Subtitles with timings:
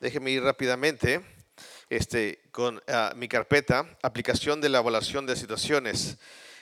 [0.00, 1.22] Déjeme ir rápidamente
[1.90, 6.16] este, con ah, mi carpeta, aplicación de la evaluación de situaciones.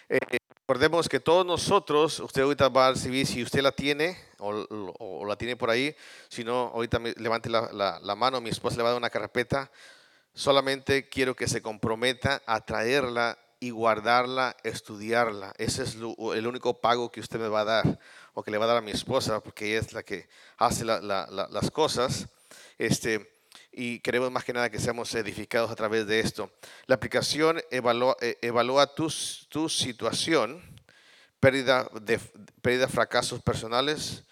[0.09, 0.19] Eh,
[0.67, 5.37] recordemos que todos nosotros, usted ahorita va a recibir, si usted la tiene o, la
[5.37, 5.95] tiene por ahí,
[6.29, 9.71] si no, ahorita levante la, mano, mi esposa le va a dar una carpeta.
[10.35, 15.55] Solamente quiero que se comprometa a traerla y guardarla, estudiarla.
[15.59, 18.01] Ese es el único pago que usted me va a dar
[18.35, 20.85] o que le va a dar a mi esposa, porque ella es la que hace
[20.85, 22.27] las cosas.
[22.79, 23.39] Este,
[23.73, 26.51] y queremos más que nada que seamos edificados a través de esto.
[26.87, 29.13] La aplicación evalúa, eh, evalúa tu,
[29.49, 30.63] tu situación,
[31.41, 32.19] pérdida de
[32.63, 34.25] pérdida, fracasos personales,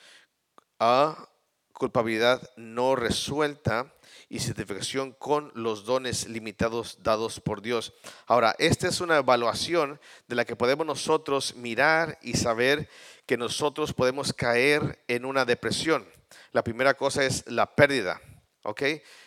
[0.79, 1.29] a
[1.73, 3.93] culpabilidad no resuelta
[4.29, 7.93] y certificación con los dones limitados dados por Dios.
[8.27, 12.89] Ahora, esta es una evaluación de la que podemos nosotros mirar y saber
[13.27, 16.07] que nosotros podemos caer en una depresión.
[16.53, 18.21] La primera cosa es la pérdida,
[18.67, 18.83] ¿ok?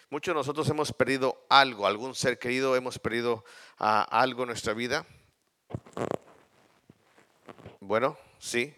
[0.10, 3.46] Muchos de nosotros hemos perdido algo, algún ser querido, hemos perdido
[3.78, 5.06] ah, algo en nuestra vida.
[7.80, 8.76] Bueno, sí,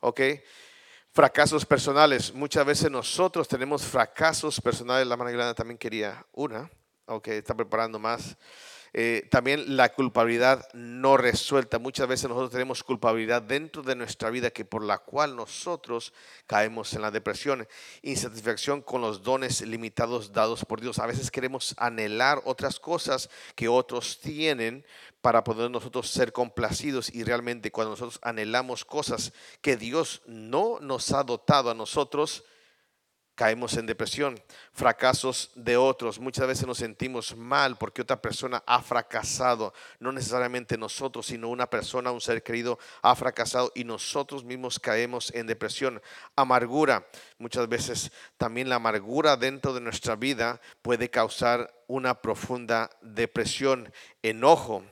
[0.00, 0.20] ok.
[1.12, 2.32] Fracasos personales.
[2.32, 5.06] Muchas veces nosotros tenemos fracasos personales.
[5.06, 6.70] La grande también quería una.
[7.06, 8.36] Ok, está preparando más.
[8.92, 11.78] Eh, también la culpabilidad no resuelta.
[11.78, 16.12] Muchas veces nosotros tenemos culpabilidad dentro de nuestra vida que por la cual nosotros
[16.46, 17.66] caemos en la depresión.
[18.02, 20.98] Insatisfacción con los dones limitados dados por Dios.
[20.98, 24.84] A veces queremos anhelar otras cosas que otros tienen,
[25.20, 31.12] para poder nosotros ser complacidos y realmente cuando nosotros anhelamos cosas que Dios no nos
[31.12, 32.44] ha dotado a nosotros,
[33.38, 36.18] caemos en depresión, fracasos de otros.
[36.18, 41.70] Muchas veces nos sentimos mal porque otra persona ha fracasado, no necesariamente nosotros, sino una
[41.70, 46.02] persona, un ser querido ha fracasado y nosotros mismos caemos en depresión.
[46.34, 47.06] Amargura,
[47.38, 54.82] muchas veces también la amargura dentro de nuestra vida puede causar una profunda depresión, enojo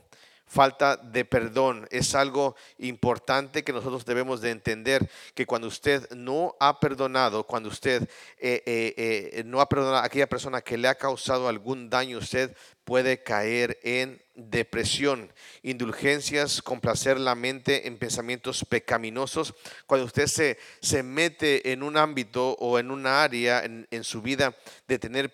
[0.47, 1.86] falta de perdón.
[1.91, 7.69] Es algo importante que nosotros debemos de entender que cuando usted no ha perdonado, cuando
[7.69, 11.91] usted eh, eh, eh, no ha perdonado a aquella persona que le ha causado algún
[11.91, 15.32] daño, usted puede caer en depresión,
[15.62, 19.54] indulgencias, complacer la mente en pensamientos pecaminosos.
[19.87, 24.56] Cuando usted se, se mete en un ámbito o en una área en, su vida
[24.87, 25.32] de tener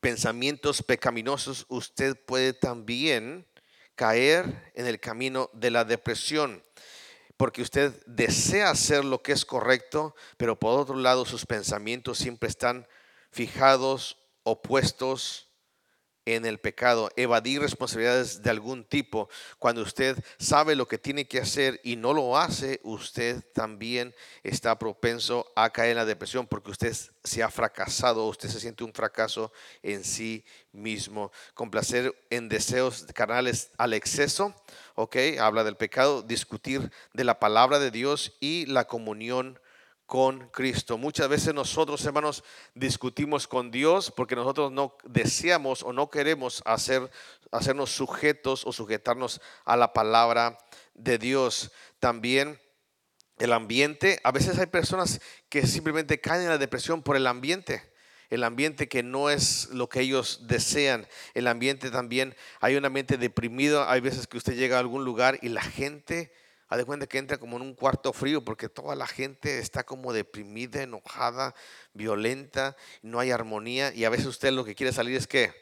[0.00, 3.46] pensamientos pecaminosos, usted puede también
[3.94, 6.62] caer en el camino de la depresión,
[7.36, 12.48] porque usted desea hacer lo que es correcto, pero por otro lado sus pensamientos siempre
[12.48, 12.86] están
[13.30, 15.49] fijados, opuestos
[16.34, 19.28] en el pecado, evadir responsabilidades de algún tipo.
[19.58, 24.78] Cuando usted sabe lo que tiene que hacer y no lo hace, usted también está
[24.78, 28.92] propenso a caer en la depresión porque usted se ha fracasado, usted se siente un
[28.92, 29.52] fracaso
[29.82, 31.32] en sí mismo.
[31.54, 34.54] Complacer en deseos carnales al exceso,
[34.94, 39.58] ok, habla del pecado, discutir de la palabra de Dios y la comunión
[40.10, 40.98] con Cristo.
[40.98, 42.42] Muchas veces nosotros, hermanos,
[42.74, 47.08] discutimos con Dios porque nosotros no deseamos o no queremos hacer,
[47.52, 50.58] hacernos sujetos o sujetarnos a la palabra
[50.94, 51.70] de Dios.
[52.00, 52.58] También
[53.38, 57.88] el ambiente, a veces hay personas que simplemente caen en la depresión por el ambiente
[58.30, 61.08] el ambiente que no es lo que ellos desean.
[61.34, 63.88] El ambiente también, hay un ambiente deprimido.
[63.88, 66.32] Hay veces que usted llega a algún lugar y la gente
[66.70, 69.82] Haz de cuenta que entra como en un cuarto frío porque toda la gente está
[69.82, 71.52] como deprimida, enojada,
[71.94, 75.52] violenta, no hay armonía y a veces usted lo que quiere salir es que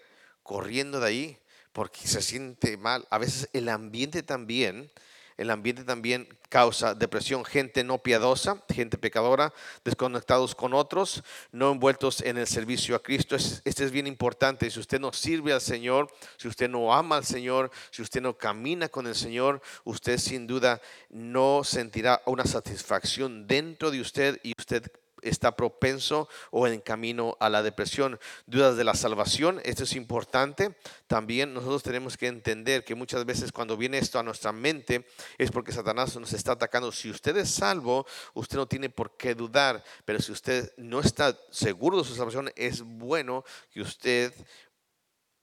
[0.43, 1.39] corriendo de ahí
[1.73, 3.09] porque se siente mal.
[3.09, 4.91] A veces el ambiente también
[5.39, 9.55] el ambiente también causa depresión, gente no piadosa, gente pecadora,
[9.85, 11.23] desconectados con otros,
[11.53, 13.37] no envueltos en el servicio a Cristo.
[13.37, 14.71] Este es bien importante.
[14.71, 18.37] Si usted no sirve al Señor, si usted no ama al Señor, si usted no
[18.37, 24.55] camina con el Señor, usted sin duda no sentirá una satisfacción dentro de usted y
[24.59, 24.91] usted
[25.23, 28.19] está propenso o en camino a la depresión.
[28.47, 30.77] Dudas de la salvación, esto es importante.
[31.07, 35.07] También nosotros tenemos que entender que muchas veces cuando viene esto a nuestra mente
[35.39, 36.93] es porque Satanás nos está atacando.
[36.93, 41.39] Si usted es salvo, usted no tiene por qué dudar, pero si usted no está
[41.51, 44.33] seguro de su salvación, es bueno que usted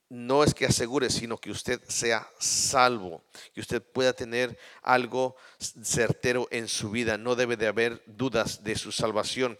[0.09, 3.23] no es que asegure, sino que usted sea salvo,
[3.53, 7.17] que usted pueda tener algo certero en su vida.
[7.17, 9.57] No debe de haber dudas de su salvación.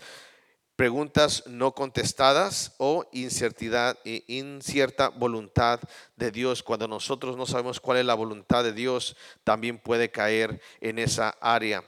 [0.76, 5.80] Preguntas no contestadas o incertidad, e incierta voluntad
[6.18, 6.64] de Dios.
[6.64, 9.16] Cuando nosotros no sabemos cuál es la voluntad de Dios,
[9.46, 11.84] también puede caer en esa área.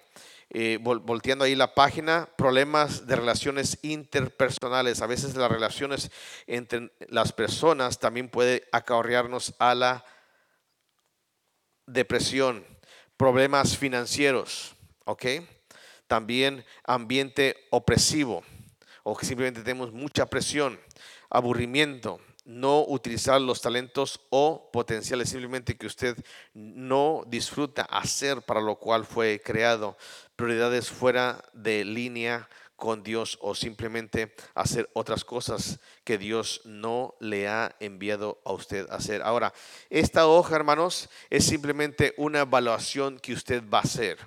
[0.50, 5.02] Eh, volteando ahí la página, problemas de relaciones interpersonales.
[5.02, 6.10] A veces las relaciones
[6.46, 10.06] entre las personas también puede acarrearnos a la
[11.86, 12.66] depresión,
[13.18, 15.26] problemas financieros, ¿ok?
[16.08, 18.44] También ambiente opresivo
[19.04, 20.80] o que simplemente tenemos mucha presión,
[21.30, 26.18] aburrimiento, no utilizar los talentos o potenciales, simplemente que usted
[26.54, 29.98] no disfruta hacer para lo cual fue creado,
[30.38, 32.48] prioridades fuera de línea
[32.78, 38.88] con Dios o simplemente hacer otras cosas que Dios no le ha enviado a usted
[38.90, 39.24] a hacer.
[39.24, 39.52] Ahora,
[39.90, 44.20] esta hoja, hermanos, es simplemente una evaluación que usted va a hacer.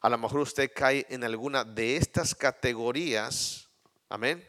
[0.00, 3.68] A lo mejor usted cae en alguna de estas categorías,
[4.08, 4.44] amén,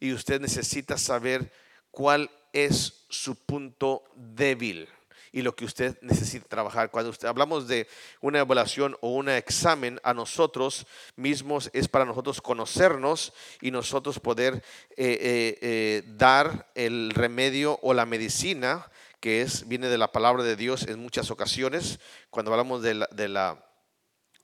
[0.00, 1.50] y usted necesita saber
[1.90, 4.86] cuál es su punto débil
[5.32, 6.90] y lo que usted necesita trabajar.
[6.90, 7.88] Cuando usted, hablamos de
[8.20, 10.86] una evaluación o un examen a nosotros
[11.16, 17.94] mismos, es para nosotros conocernos y nosotros poder eh, eh, eh, dar el remedio o
[17.94, 18.86] la medicina
[19.20, 22.00] que es, viene de la palabra de Dios en muchas ocasiones.
[22.28, 23.64] Cuando hablamos de la, de, la,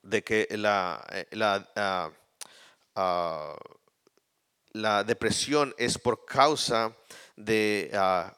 [0.02, 1.68] de que la, la,
[2.94, 3.56] ah,
[4.70, 6.96] la depresión es por causa
[7.34, 8.37] de ah,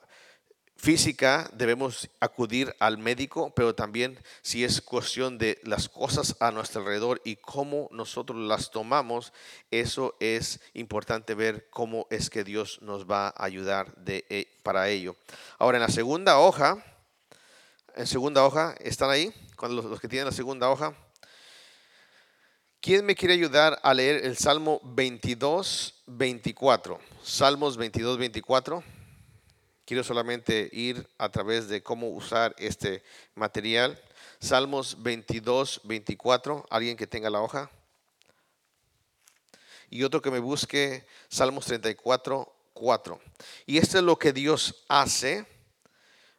[0.81, 6.81] física debemos acudir al médico, pero también si es cuestión de las cosas a nuestro
[6.81, 9.35] alrededor y cómo nosotros las tomamos,
[9.71, 14.89] eso es importante ver cómo es que Dios nos va a ayudar de, eh, para
[14.89, 15.17] ello.
[15.59, 16.83] Ahora, en la segunda hoja,
[17.95, 19.35] en segunda hoja, ¿están ahí?
[19.57, 20.97] Cuando los, los que tienen la segunda hoja.
[22.81, 26.99] ¿Quién me quiere ayudar a leer el Salmo 22, 24?
[27.23, 28.83] Salmos 22, 24.
[29.91, 33.03] Quiero solamente ir a través de cómo usar este
[33.35, 34.01] material.
[34.39, 36.65] Salmos 22, 24.
[36.71, 37.69] ¿Alguien que tenga la hoja?
[39.89, 43.21] Y otro que me busque Salmos 34, 4.
[43.67, 45.45] Y esto es lo que Dios hace.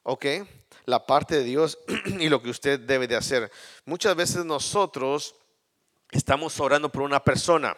[0.04, 0.26] ¿Ok?
[0.86, 3.52] La parte de Dios y lo que usted debe de hacer.
[3.84, 5.36] Muchas veces nosotros
[6.10, 7.76] estamos orando por una persona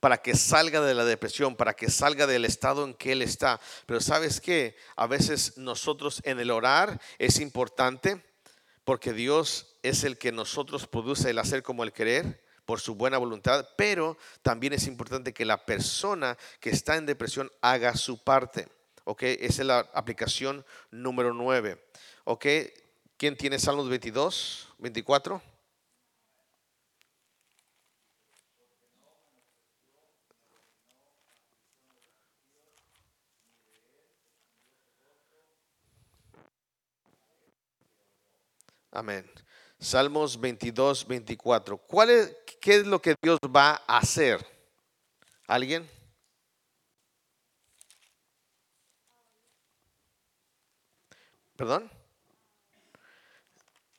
[0.00, 3.60] para que salga de la depresión, para que salga del estado en que él está.
[3.86, 8.24] Pero sabes que a veces nosotros en el orar es importante
[8.84, 13.18] porque Dios es el que nosotros produce el hacer como el querer por su buena
[13.18, 18.68] voluntad, pero también es importante que la persona que está en depresión haga su parte.
[19.04, 19.22] ¿Ok?
[19.22, 21.82] Esa es la aplicación número 9.
[22.24, 22.46] ¿Ok?
[23.16, 25.42] ¿Quién tiene Salmos 22, 24?
[38.90, 39.30] Amén.
[39.78, 41.78] Salmos 22, 24.
[41.78, 44.44] ¿Cuál es, ¿Qué es lo que Dios va a hacer?
[45.46, 45.88] ¿Alguien?
[51.56, 51.90] ¿Perdón?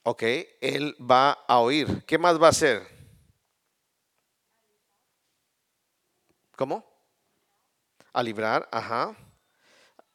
[0.04, 0.24] Ok,
[0.62, 2.04] Él va a oír.
[2.06, 2.88] ¿Qué más va a hacer?
[6.56, 6.86] ¿Cómo?
[8.12, 9.16] A librar, ajá.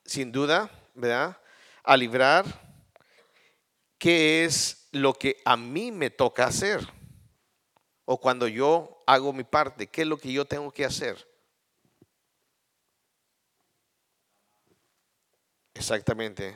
[0.04, 1.38] Sin duda, ¿verdad?
[1.82, 2.63] A librar
[4.04, 6.86] qué es lo que a mí me toca hacer.
[8.04, 11.26] O cuando yo hago mi parte, ¿qué es lo que yo tengo que hacer?
[15.72, 16.54] Exactamente.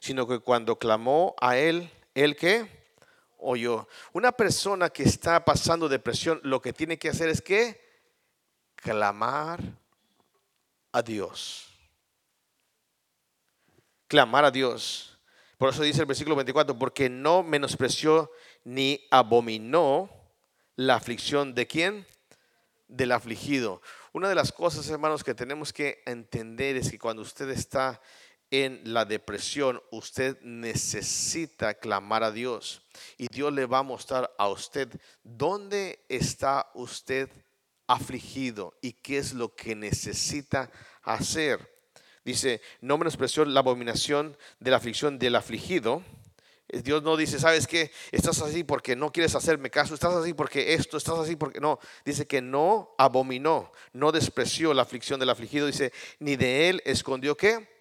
[0.00, 2.68] Sino que cuando clamó a él, ¿él qué?
[3.38, 3.88] Oyó.
[4.12, 7.80] Una persona que está pasando depresión, lo que tiene que hacer es que
[8.74, 9.58] clamar
[10.92, 11.66] a Dios.
[14.06, 15.09] Clamar a Dios.
[15.60, 18.32] Por eso dice el versículo 24, porque no menospreció
[18.64, 20.08] ni abominó
[20.74, 22.06] la aflicción de quién?
[22.88, 23.82] Del afligido.
[24.14, 28.00] Una de las cosas, hermanos, que tenemos que entender es que cuando usted está
[28.50, 32.80] en la depresión, usted necesita clamar a Dios.
[33.18, 34.88] Y Dios le va a mostrar a usted
[35.24, 37.28] dónde está usted
[37.86, 40.70] afligido y qué es lo que necesita
[41.02, 41.69] hacer.
[42.30, 46.04] Dice, no menospreció la abominación de la aflicción del afligido.
[46.68, 47.90] Dios no dice, ¿sabes qué?
[48.12, 51.80] Estás así porque no quieres hacerme caso, estás así porque esto, estás así porque no.
[52.04, 55.66] Dice que no abominó, no despreció la aflicción del afligido.
[55.66, 57.76] Dice, ni de él escondió qué?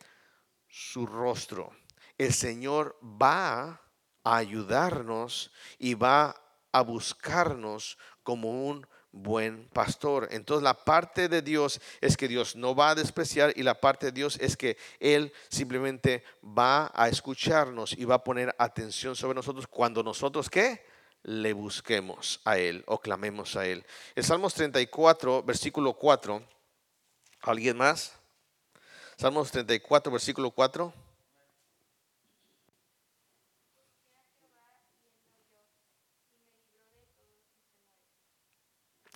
[0.68, 1.72] Su rostro.
[2.18, 3.82] El Señor va
[4.24, 6.36] a ayudarnos y va
[6.72, 10.28] a buscarnos como un buen pastor.
[10.32, 14.08] Entonces la parte de Dios es que Dios no va a despreciar y la parte
[14.08, 19.36] de Dios es que Él simplemente va a escucharnos y va a poner atención sobre
[19.36, 20.84] nosotros cuando nosotros qué?
[21.24, 23.86] le busquemos a Él o clamemos a Él.
[24.16, 26.42] El Salmos 34, versículo 4.
[27.42, 28.14] ¿Alguien más?
[29.18, 30.94] Salmos 34, versículo 4.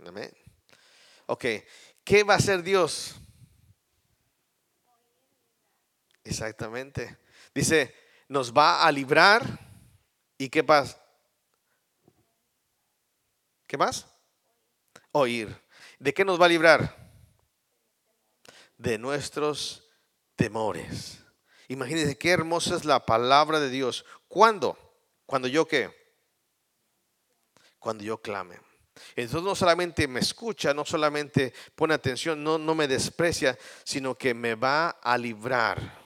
[0.08, 0.32] Amén.
[1.26, 1.46] Ok,
[2.04, 3.16] ¿qué va a hacer Dios?
[6.24, 7.18] Exactamente.
[7.54, 7.94] Dice,
[8.28, 9.60] nos va a librar.
[10.38, 11.02] ¿Y qué pasa?
[13.68, 14.08] ¿Qué más?
[15.12, 15.56] Oír.
[16.00, 17.12] ¿De qué nos va a librar?
[18.78, 19.90] De nuestros
[20.36, 21.20] temores.
[21.68, 24.06] Imagínense qué hermosa es la palabra de Dios.
[24.28, 24.78] ¿Cuándo?
[25.26, 25.92] Cuando yo qué?
[27.80, 28.60] Cuando yo clame.
[29.16, 34.34] Entonces no solamente me escucha, no solamente pone atención, no, no me desprecia, sino que
[34.34, 36.04] me va a librar.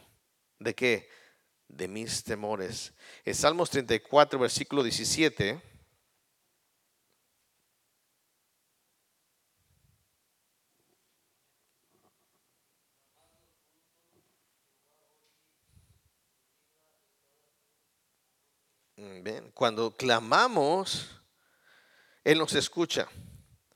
[0.59, 1.09] ¿De qué?
[1.67, 2.93] De mis temores.
[3.25, 5.61] En Salmos 34, versículo 17.
[18.97, 21.16] Mm, cuando clamamos,
[22.27, 23.07] Él nos escucha,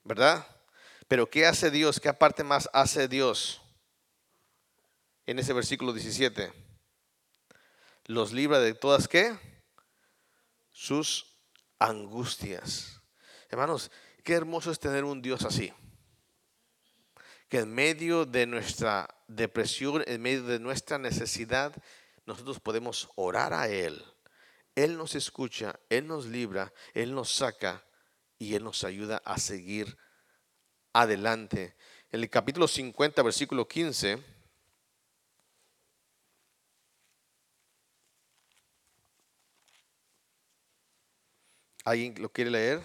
[0.03, 0.46] ¿verdad?
[1.08, 2.01] Pero ¿qué hace Dios?
[2.01, 3.62] ¿Qué aparte más hace Dios?
[5.25, 6.51] En ese versículo 17.
[8.08, 9.38] Los libra de todas qué?
[10.70, 11.38] Sus
[11.79, 13.00] angustias.
[13.50, 13.89] Hermanos,
[14.22, 15.72] qué hermoso es tener un Dios así.
[17.48, 21.74] Que en medio de nuestra depresión, en medio de nuestra necesidad,
[22.25, 24.03] nosotros podemos orar a Él
[24.75, 27.84] él nos escucha, Él nos libra, Él nos saca
[28.42, 29.96] y Él nos ayuda a seguir
[30.94, 31.76] adelante.
[32.12, 34.18] En el capítulo 50, versículo 15.
[41.86, 42.82] ¿Alguien lo quiere leer?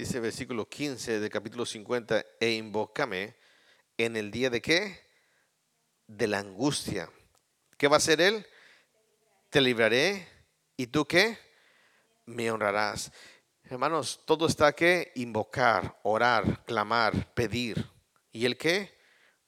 [0.00, 3.36] Dice versículo 15 del capítulo 50, e invócame
[3.98, 4.98] en el día de qué?
[6.06, 7.10] De la angustia.
[7.76, 8.46] ¿Qué va a hacer él?
[9.50, 10.26] Te libraré.
[10.78, 11.36] ¿Y tú qué?
[12.24, 13.12] Me honrarás.
[13.64, 17.86] Hermanos, todo está que invocar, orar, clamar, pedir.
[18.32, 18.98] ¿Y el qué?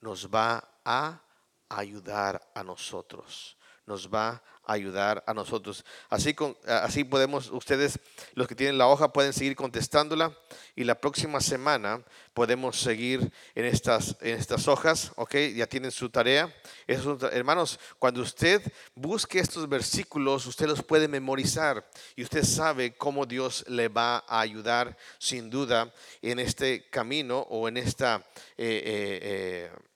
[0.01, 1.19] Nos va a
[1.67, 3.57] ayudar a nosotros.
[3.87, 5.83] Nos va ayudar a nosotros.
[6.09, 7.99] Así, con, así podemos, ustedes,
[8.33, 10.35] los que tienen la hoja, pueden seguir contestándola
[10.75, 12.03] y la próxima semana
[12.33, 15.35] podemos seguir en estas, en estas hojas, ¿ok?
[15.55, 16.53] Ya tienen su tarea.
[16.87, 18.61] hermanos, cuando usted
[18.95, 24.39] busque estos versículos, usted los puede memorizar y usted sabe cómo Dios le va a
[24.39, 28.23] ayudar sin duda en este camino o en esta...
[28.57, 29.92] Eh, eh, eh,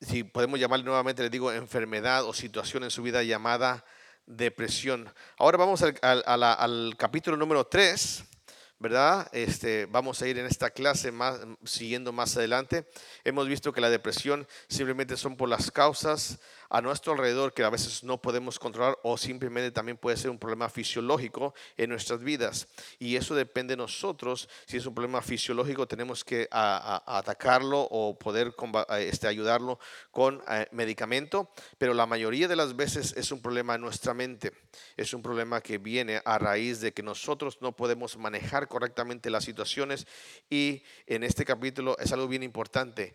[0.00, 3.84] si podemos llamarle nuevamente, le digo, enfermedad o situación en su vida llamada
[4.26, 5.12] depresión.
[5.38, 8.24] Ahora vamos al, al capítulo número 3
[8.78, 9.28] ¿verdad?
[9.32, 12.86] Este, vamos a ir en esta clase más, siguiendo más adelante.
[13.24, 16.38] Hemos visto que la depresión simplemente son por las causas
[16.70, 20.38] a nuestro alrededor que a veces no podemos controlar o simplemente también puede ser un
[20.38, 22.68] problema fisiológico en nuestras vidas.
[22.98, 24.48] Y eso depende de nosotros.
[24.66, 28.54] Si es un problema fisiológico, tenemos que atacarlo o poder
[28.98, 29.78] este, ayudarlo
[30.10, 31.50] con eh, medicamento.
[31.78, 34.52] Pero la mayoría de las veces es un problema en nuestra mente.
[34.96, 39.44] Es un problema que viene a raíz de que nosotros no podemos manejar correctamente las
[39.44, 40.06] situaciones
[40.50, 43.14] y en este capítulo es algo bien importante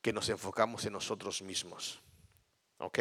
[0.00, 2.02] que nos enfocamos en nosotros mismos.
[2.78, 2.98] ¿Ok?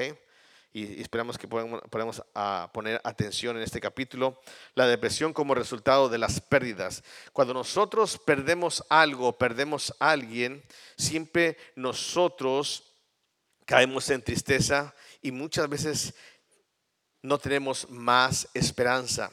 [0.75, 4.41] Y esperamos que podamos, a poner atención en este capítulo.
[4.73, 7.03] La depresión como resultado de las pérdidas.
[7.31, 10.63] Cuando nosotros perdemos algo, perdemos a alguien,
[10.97, 12.91] siempre nosotros
[13.65, 16.15] caemos en tristeza y muchas veces
[17.21, 19.31] no tenemos más esperanza.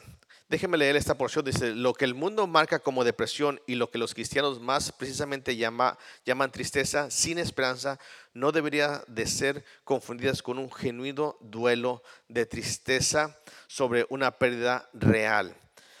[0.51, 1.45] Déjenme leer esta porción.
[1.45, 5.55] Dice, lo que el mundo marca como depresión y lo que los cristianos más precisamente
[5.55, 7.97] llama, llaman tristeza sin esperanza,
[8.33, 15.55] no debería de ser confundidas con un genuino duelo de tristeza sobre una pérdida real.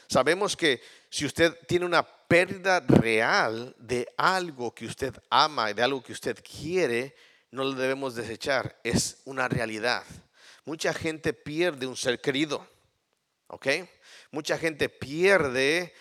[0.07, 5.83] Sabemos que si usted tiene una pérdida real de algo que usted ama, y de
[5.83, 7.15] algo que usted quiere,
[7.51, 8.77] no lo debemos desechar.
[8.83, 10.03] Es una realidad.
[10.65, 12.67] Mucha gente pierde un ser querido.
[13.47, 13.67] ¿Ok?
[14.31, 15.93] Mucha gente pierde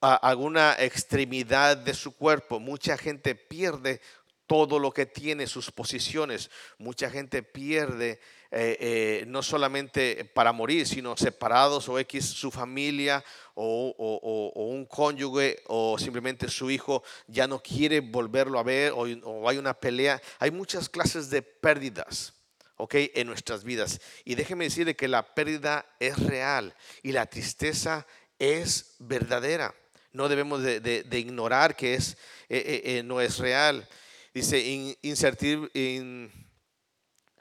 [0.00, 2.60] alguna extremidad de su cuerpo.
[2.60, 4.00] Mucha gente pierde
[4.46, 6.50] todo lo que tiene, sus posiciones.
[6.78, 13.22] Mucha gente pierde eh, eh, no solamente para morir, sino separados o X su familia
[13.54, 19.48] o, un cónyuge o simplemente su hijo ya no quiere volverlo a ver o, o
[19.48, 20.20] hay una pelea.
[20.38, 22.37] Hay muchas clases de pérdidas.
[22.78, 22.94] ¿Ok?
[23.14, 24.00] En nuestras vidas.
[24.24, 28.06] Y déjeme decirle que la pérdida es real y la tristeza
[28.38, 29.74] es verdadera.
[30.12, 32.16] No debemos de, ignorar que es,
[32.48, 33.86] eh, eh, eh, no es real.
[34.32, 36.32] Dice, in,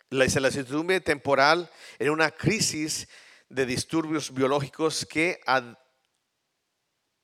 [0.09, 3.07] la, incertidumbre temporal en una crisis
[3.49, 5.39] de disturbios biológicos que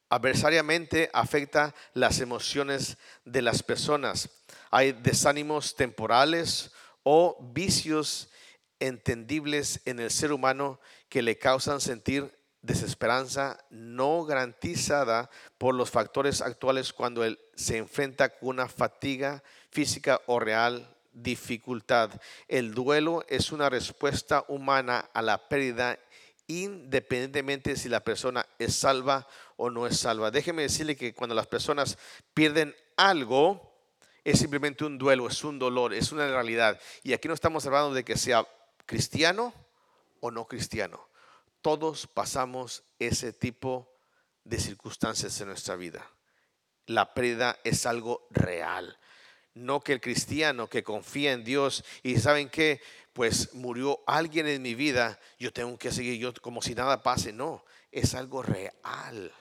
[0.09, 4.29] adversariamente afecta las emociones de las personas.
[4.71, 6.71] Hay desánimos temporales
[7.03, 8.29] o vicios
[8.79, 10.79] entendibles en el ser humano
[11.09, 12.31] que le causan sentir
[12.61, 20.21] desesperanza no garantizada por los factores actuales cuando él se enfrenta con una fatiga física
[20.27, 22.09] o real dificultad.
[22.47, 25.99] El duelo es una respuesta humana a la pérdida
[26.47, 30.31] independientemente si la persona es salva o no es salva.
[30.31, 31.97] Déjeme decirle que cuando las personas
[32.33, 33.72] pierden algo,
[34.23, 36.79] es simplemente un duelo, es un dolor, es una realidad.
[37.03, 38.47] Y aquí no estamos hablando de que sea
[38.85, 39.53] cristiano
[40.19, 41.09] o no cristiano.
[41.61, 43.89] Todos pasamos ese tipo
[44.43, 46.09] de circunstancias en nuestra vida.
[46.85, 48.97] La pérdida es algo real.
[49.53, 52.81] No que el cristiano que confía en Dios y saben que
[53.13, 57.31] pues murió alguien en mi vida, yo tengo que seguir yo como si nada pase.
[57.31, 59.31] No, es algo real.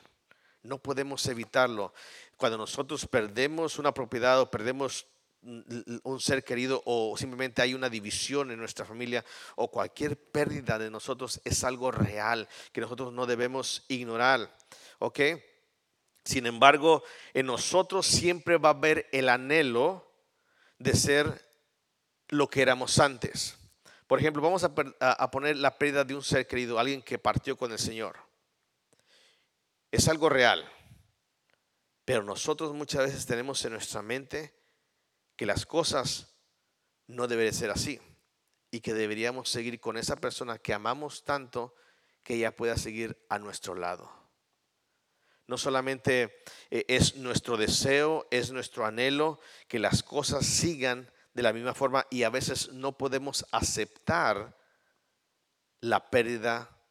[0.62, 1.94] No podemos evitarlo.
[2.42, 5.06] Cuando nosotros perdemos una propiedad o perdemos
[5.42, 10.90] un ser querido o simplemente hay una división en nuestra familia o cualquier pérdida de
[10.90, 14.52] nosotros es algo real que nosotros no debemos ignorar.
[14.98, 15.20] ¿Ok?
[16.24, 20.04] Sin embargo, en nosotros siempre va a haber el anhelo
[20.80, 21.48] de ser
[22.26, 23.56] lo que éramos antes.
[24.08, 27.56] Por ejemplo, vamos a, a poner la pérdida de un ser querido, alguien que partió
[27.56, 28.16] con el Señor
[29.92, 30.68] es algo real.
[32.04, 34.54] Pero nosotros muchas veces tenemos en nuestra mente
[35.36, 36.34] que las cosas
[37.06, 38.00] no deben ser así
[38.70, 41.74] y que deberíamos seguir con esa persona que amamos tanto
[42.22, 44.10] que ella pueda seguir a nuestro lado.
[45.46, 51.52] No solamente eh, es nuestro deseo, es nuestro anhelo que las cosas sigan de la
[51.52, 54.56] misma forma y a veces no podemos aceptar
[55.80, 56.81] la pérdida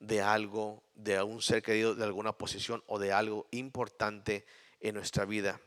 [0.00, 4.46] de algo, de un ser querido, de alguna posición o de algo importante
[4.80, 5.60] en nuestra vida.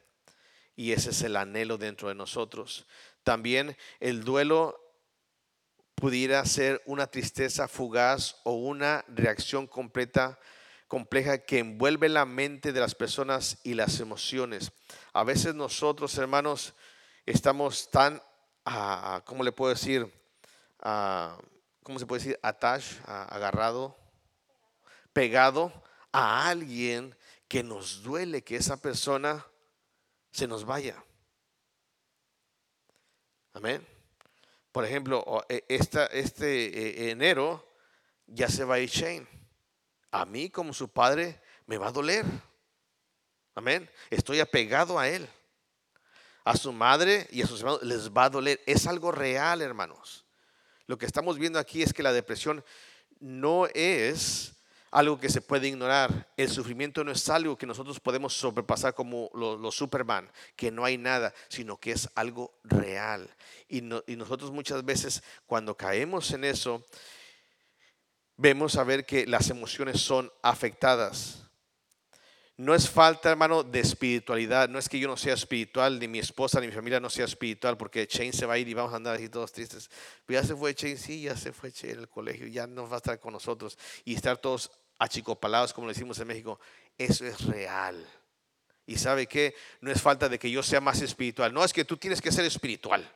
[0.76, 2.88] Y ese es el anhelo dentro de nosotros.
[3.24, 4.80] También el duelo
[5.96, 10.39] pudiera ser una tristeza fugaz o una reacción completa
[10.88, 14.72] compleja que envuelve la mente de las personas y las emociones.
[15.13, 16.74] A veces nosotros, hermanos,
[17.26, 18.22] estamos tan,
[18.65, 20.12] ah, ¿cómo le puedo decir?
[20.80, 21.38] Ah,
[21.84, 22.39] ¿Cómo se puede decir?
[22.41, 24.01] Attached, ah, agarrado
[25.13, 25.71] pegado
[26.12, 27.15] a alguien
[27.47, 29.45] que nos duele que esa persona
[30.32, 31.04] se nos vaya.
[33.54, 33.86] Amén.
[34.71, 37.67] Por ejemplo, e, esta, este e, enero
[38.26, 39.28] ya se va a ir Shane.
[40.12, 42.26] A mí como su padre me va a doler.
[43.56, 43.89] Amén.
[44.10, 45.28] Estoy apegado a él.
[46.43, 48.62] A su madre y a sus hermanos les va a doler.
[48.65, 50.26] Es algo real, hermanos.
[50.88, 52.63] Lo que estamos viendo aquí es que la depresión
[53.19, 54.54] no es
[54.91, 56.32] algo que se puede ignorar.
[56.38, 60.97] El sufrimiento no es algo que nosotros podemos sobrepasar como los, Superman, que no hay
[60.97, 63.30] nada, sino que es algo real.
[63.69, 66.86] Y, nosotros muchas veces cuando caemos en eso,
[68.36, 71.38] vemos a ver que las emociones son afectadas.
[72.58, 74.69] No es falta, hermano, de espiritualidad.
[74.69, 77.25] No es que yo no sea espiritual, ni mi esposa, ni mi familia no sea
[77.25, 79.89] espiritual, porque Shane se va a ir y vamos a andar así todos tristes.
[80.27, 82.97] Pero ya se fue Shane, sí, ya se fue Shane el colegio, ya no va
[82.97, 83.80] a estar con nosotros.
[84.06, 84.69] Y estar todos
[85.02, 86.60] achicopalados, como decimos en México,
[86.96, 88.08] eso es real.
[88.86, 91.86] Y sabe que no es falta de que yo sea más espiritual, no es que
[91.86, 93.12] tú tienes que ser espiritual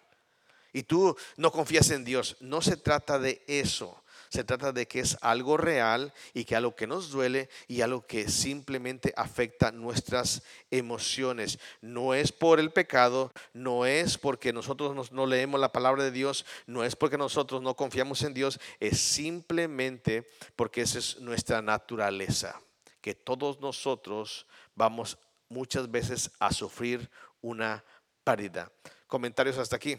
[0.73, 2.37] y tú no confías en Dios.
[2.39, 4.03] No se trata de eso.
[4.29, 8.05] Se trata de que es algo real y que algo que nos duele y algo
[8.05, 11.59] que simplemente afecta nuestras emociones.
[11.81, 16.45] No es por el pecado, no es porque nosotros no leemos la palabra de Dios,
[16.65, 22.59] no es porque nosotros no confiamos en Dios, es simplemente porque esa es nuestra naturaleza,
[23.01, 25.17] que todos nosotros vamos
[25.49, 27.09] muchas veces a sufrir
[27.41, 27.83] una
[28.23, 28.71] pérdida.
[29.07, 29.97] Comentarios hasta aquí.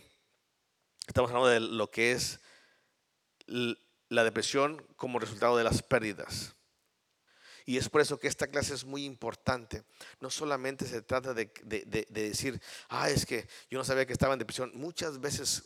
[1.07, 2.41] Estamos hablando de lo que es
[4.09, 6.57] la depresión como resultado de las pérdidas.
[7.65, 9.83] Y es por eso que esta clase es muy importante.
[10.21, 11.51] No solamente se trata de,
[12.09, 14.71] decir, ah, es que yo no sabía que estaba en depresión.
[14.75, 15.65] Muchas veces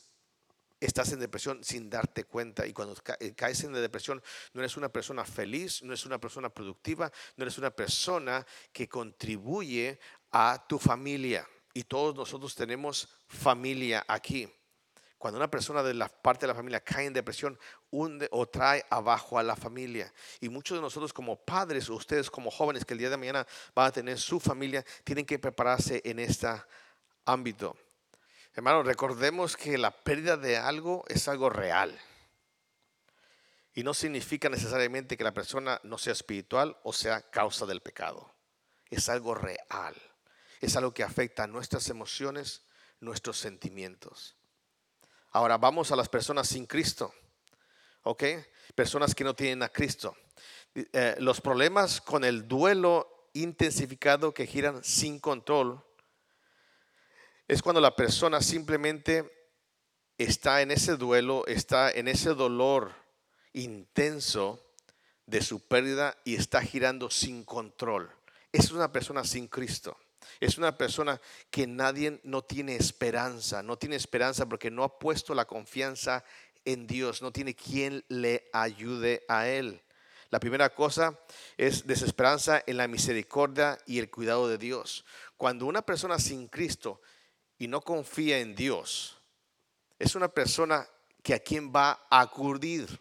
[0.81, 4.22] estás en depresión sin darte cuenta y cuando eh, caes en depresión
[4.55, 8.88] no eres una persona feliz, no eres una persona productiva, no eres una persona que
[8.88, 10.00] contribuye
[10.33, 11.46] a tu familia.
[11.74, 14.48] Y todos nosotros tenemos familia aquí.
[15.18, 17.59] Cuando una persona de la parte de la familia cae en depresión,
[17.90, 20.12] hunde o trae abajo a la familia.
[20.40, 23.46] Y muchos de nosotros como padres, o ustedes como jóvenes que el día de mañana
[23.74, 26.48] van a tener su familia, tienen que prepararse en este
[27.24, 27.76] ámbito.
[28.55, 31.98] Hermanos, recordemos que la pérdida de algo es algo real.
[33.72, 38.35] Y no significa necesariamente que la persona no sea espiritual o sea causa del pecado.
[38.90, 39.94] Es algo real.
[40.61, 42.62] Es algo que afecta a nuestras emociones,
[42.98, 44.37] nuestros sentimientos.
[45.31, 47.14] Ahora vamos a las personas sin Cristo.
[48.02, 48.24] ¿Ok?
[48.74, 50.16] Personas que no tienen a Cristo.
[50.74, 55.84] Eh, los problemas con el duelo intensificado que giran sin control
[57.48, 59.28] es cuando la persona simplemente
[60.16, 62.92] está en ese duelo, está en ese dolor
[63.52, 64.64] intenso
[65.26, 68.10] de su pérdida y está girando sin control.
[68.52, 69.96] Es una persona sin Cristo.
[70.38, 75.34] Es una persona que nadie no tiene esperanza, no tiene esperanza porque no ha puesto
[75.34, 76.24] la confianza
[76.64, 79.82] en Dios, no tiene quien le ayude a él.
[80.30, 81.18] La primera cosa
[81.56, 85.04] es desesperanza en la misericordia y el cuidado de Dios.
[85.36, 87.00] Cuando una persona sin Cristo
[87.58, 89.18] y no confía en Dios,
[89.98, 90.88] es una persona
[91.22, 93.00] que a quien va a acudir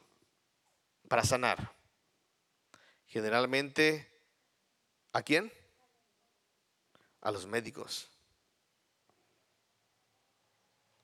[1.08, 1.74] para sanar.
[3.08, 4.10] Generalmente,
[5.14, 5.52] ¿a quién?
[7.22, 8.10] A los médicos.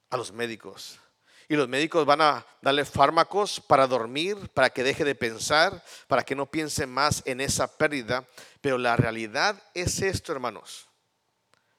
[0.10, 1.00] A los médicos.
[1.48, 6.24] Y los médicos van a darle fármacos para dormir, para que deje de pensar, para
[6.24, 8.26] que no piense más en esa pérdida.
[8.62, 10.88] Pero la realidad es esto, hermanos.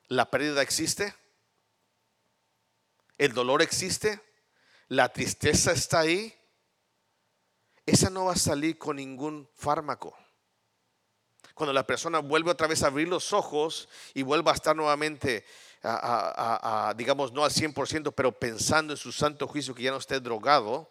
[0.08, 1.14] La pérdida existe
[3.18, 4.20] el dolor existe,
[4.88, 6.34] la tristeza está ahí,
[7.86, 10.16] esa no va a salir con ningún fármaco.
[11.54, 15.46] Cuando la persona vuelve otra vez a abrir los ojos y vuelva a estar nuevamente,
[16.96, 20.90] digamos, no al 100%, pero pensando en su santo juicio que ya no esté drogado,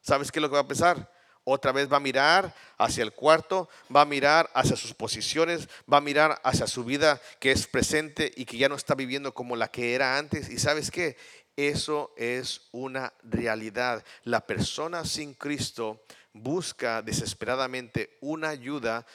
[0.00, 1.10] ¿sabes qué es lo que va a pensar?
[1.48, 5.98] Otra vez va a mirar hacia el cuarto, va a mirar hacia sus posiciones, va
[5.98, 9.54] a mirar hacia su vida que es presente y que ya no está viviendo como
[9.54, 10.48] la que era antes.
[10.50, 11.16] ¿Y sabes qué?
[11.54, 14.04] Eso es una realidad.
[14.24, 19.06] La persona sin Cristo busca desesperadamente una ayuda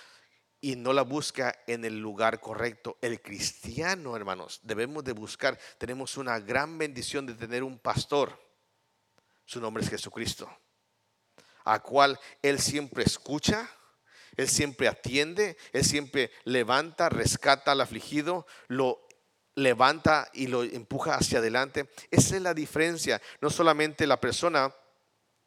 [0.61, 2.97] y no la busca en el lugar correcto.
[3.01, 5.57] El cristiano, hermanos, debemos de buscar.
[5.79, 8.39] Tenemos una gran bendición de tener un pastor.
[9.43, 10.49] Su nombre es Jesucristo.
[11.65, 13.69] A cual Él siempre escucha,
[14.37, 19.07] Él siempre atiende, Él siempre levanta, rescata al afligido, lo
[19.55, 21.89] levanta y lo empuja hacia adelante.
[22.11, 23.19] Esa es la diferencia.
[23.41, 24.73] No solamente la persona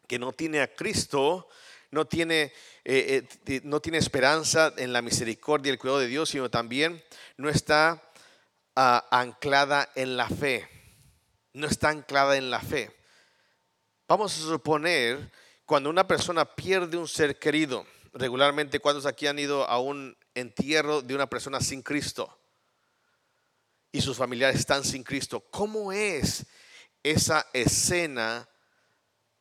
[0.09, 1.49] que no tiene a Cristo,
[1.95, 2.53] no tiene,
[2.85, 7.03] eh, eh, no tiene esperanza en la misericordia y el cuidado de Dios, sino también
[7.37, 8.03] no está
[8.77, 10.69] ah, anclada en la fe.
[11.53, 12.91] No está anclada en la fe.
[14.09, 15.31] Vamos a suponer
[15.65, 21.01] cuando una persona pierde un ser querido, regularmente cuando aquí han ido a un entierro
[21.01, 22.37] de una persona sin Cristo
[23.93, 25.41] y sus familiares están sin Cristo.
[25.51, 26.45] ¿Cómo es
[27.05, 28.49] esa escena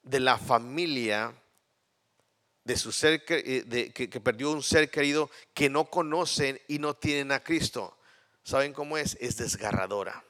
[0.04, 1.34] de la familia
[2.64, 6.96] de su ser eh, que, que perdió un ser querido que no conocen y no
[6.96, 7.98] tienen a Cristo?
[8.44, 9.18] ¿Saben cómo es?
[9.20, 10.24] Es desgarradora.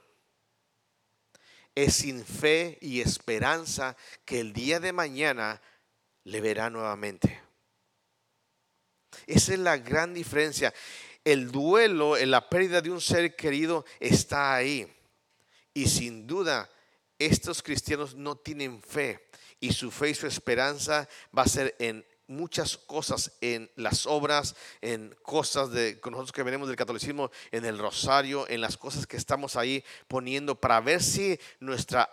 [1.76, 5.62] Es sin fe y esperanza que el día de mañana
[6.24, 7.42] le verá nuevamente.
[9.28, 10.74] Esa es la gran diferencia
[11.24, 14.88] el duelo, la pérdida de un ser querido está ahí.
[15.74, 16.70] Y sin duda,
[17.18, 19.30] estos cristianos no tienen fe.
[19.60, 24.56] Y su fe y su esperanza va a ser en muchas cosas, en las obras,
[24.82, 29.18] en cosas de nosotros que venimos del catolicismo, en el rosario, en las cosas que
[29.18, 32.10] estamos ahí poniendo para ver si nuestra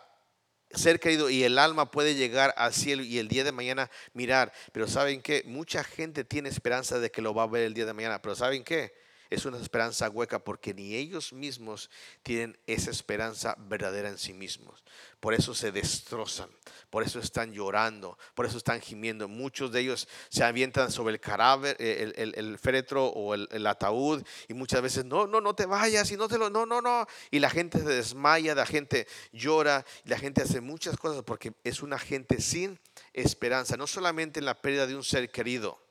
[0.72, 4.52] ser querido y el alma puede llegar al cielo y el día de mañana mirar.
[4.72, 7.86] Pero ¿saben que Mucha gente tiene esperanza de que lo va a ver el día
[7.86, 8.22] de mañana.
[8.22, 8.92] Pero ¿saben qué?
[9.30, 11.88] Es una esperanza hueca porque ni ellos mismos
[12.24, 14.82] tienen esa esperanza verdadera en sí mismos.
[15.20, 16.50] Por eso se destrozan,
[16.90, 19.28] por eso están llorando, por eso están gimiendo.
[19.28, 24.54] Muchos de ellos se avientan sobre el cadáver, eh, el, féretro o el, ataúd y
[24.54, 27.06] muchas veces, no, no, no te vayas y no te lo, no, no, no.
[27.30, 31.82] Y la gente se desmaya, la gente llora, la gente hace muchas cosas porque es
[31.82, 32.80] una gente sin
[33.12, 35.89] esperanza, no solamente en la pérdida de un ser querido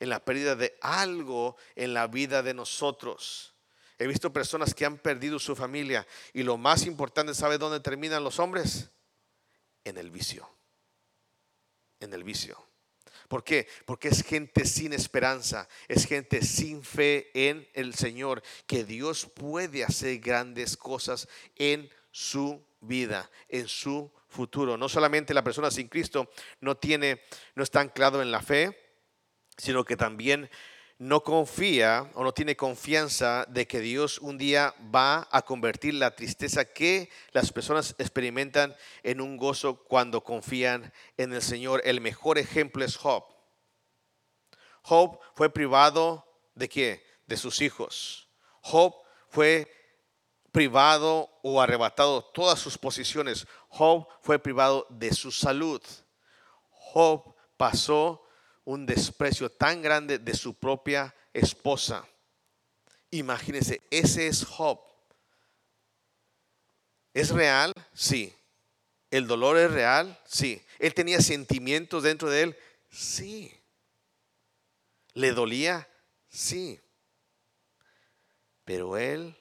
[0.00, 3.54] en la pérdida de algo en la vida de nosotros.
[3.98, 8.24] He visto personas que han perdido su familia y lo más importante, ¿sabe dónde terminan
[8.24, 8.90] los hombres?
[9.84, 10.48] En el vicio.
[12.00, 12.58] En el vicio.
[13.28, 13.66] ¿Por qué?
[13.86, 19.84] Porque es gente sin esperanza, es gente sin fe en el Señor, que Dios puede
[19.84, 24.76] hacer grandes cosas en su vida, en su futuro.
[24.76, 26.30] No solamente la persona sin Cristo
[26.60, 27.22] no tiene,
[27.54, 28.83] no está anclado en la fe,
[29.56, 30.50] sino que también
[30.98, 36.14] no confía o no tiene confianza de que Dios un día va a convertir la
[36.14, 41.82] tristeza que las personas experimentan en un gozo cuando confían en el Señor.
[41.84, 43.24] El mejor ejemplo es Job.
[44.82, 47.04] Job fue privado de qué?
[47.26, 48.28] De sus hijos.
[48.60, 48.94] Job
[49.28, 49.70] fue
[50.52, 53.46] privado o arrebatado todas sus posiciones.
[53.68, 55.82] Job fue privado de su salud.
[56.70, 58.23] Job pasó
[58.64, 62.06] un desprecio tan grande de su propia esposa.
[63.10, 64.80] Imagínense, ese es Job.
[67.12, 67.72] ¿Es real?
[67.92, 68.34] Sí.
[69.10, 70.18] ¿El dolor es real?
[70.26, 70.60] Sí.
[70.78, 72.56] ¿Él tenía sentimientos dentro de él?
[72.90, 73.52] Sí.
[75.12, 75.88] ¿Le dolía?
[76.28, 76.80] Sí.
[78.64, 79.36] Pero él,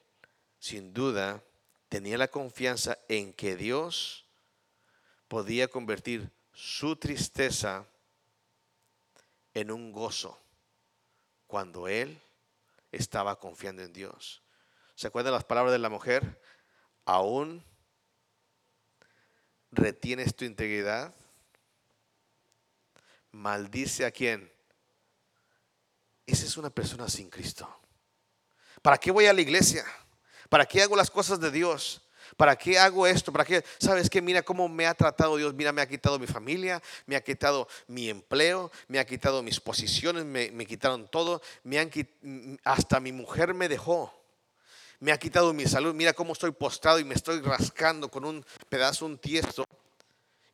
[0.59, 1.43] sin duda,
[1.89, 4.25] tenía la confianza en que Dios
[5.27, 7.87] podía convertir su tristeza
[9.53, 10.39] en un gozo
[11.47, 12.21] cuando él
[12.91, 14.41] estaba confiando en Dios.
[14.95, 16.41] ¿Se acuerdan las palabras de la mujer?
[17.05, 17.63] Aún
[19.71, 21.13] retienes tu integridad.
[23.31, 24.51] Maldice a quien.
[26.25, 27.67] Esa es una persona sin Cristo.
[28.81, 29.83] ¿Para qué voy a la iglesia?
[30.49, 32.02] ¿Para qué hago las cosas de Dios?
[32.37, 33.31] ¿Para qué hago esto?
[33.31, 33.63] ¿Para qué?
[33.79, 34.21] ¿Sabes qué?
[34.21, 35.53] Mira cómo me ha tratado Dios.
[35.53, 39.59] Mira, me ha quitado mi familia, me ha quitado mi empleo, me ha quitado mis
[39.59, 41.41] posiciones, me, quitaron todo.
[41.63, 41.91] Me han,
[42.63, 44.13] hasta mi mujer me dejó.
[44.99, 45.93] Me ha quitado mi salud.
[45.93, 49.65] Mira cómo estoy postrado y me estoy rascando con un pedazo, un tiesto.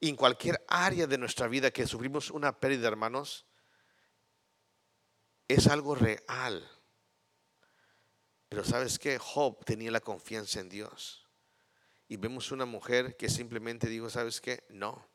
[0.01, 3.45] En cualquier área de nuestra vida que sufrimos una pérdida, hermanos,
[5.47, 6.67] es algo real.
[8.49, 11.28] Pero sabes que Job tenía la confianza en Dios
[12.09, 14.63] y vemos una mujer que simplemente dijo, ¿sabes qué?
[14.69, 15.07] No,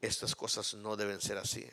[0.00, 1.68] estas cosas no deben ser así.